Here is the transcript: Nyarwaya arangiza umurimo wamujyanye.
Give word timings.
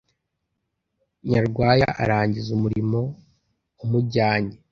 Nyarwaya 1.29 1.87
arangiza 2.03 2.49
umurimo 2.57 2.99
wamujyanye. 3.77 4.55